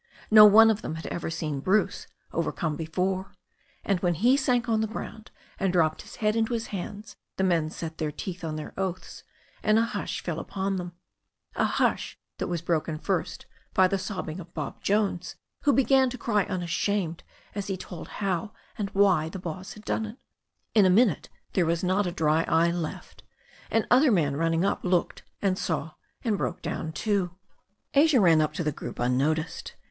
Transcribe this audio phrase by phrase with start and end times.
[0.31, 3.35] No one of them had ever seen Bruce overcome before,
[3.85, 7.43] and when he sank on the ground and dropped his head into his hands the
[7.43, 9.21] men set their teeth on their oaths,
[9.61, 10.93] and a hush fell upon them,
[11.55, 13.45] a hush that was broken first
[13.75, 15.35] by the sobbing of Bob Jones,
[15.65, 17.21] who began to cry unashamed
[17.53, 20.17] as he told how and why the boss had done it.
[20.73, 23.21] In a minute there was not a dry eye left,
[23.69, 25.91] and other men running up looked and saw
[26.23, 27.35] and broke down too.
[27.93, 29.75] Asia ran up to the group unnoticed.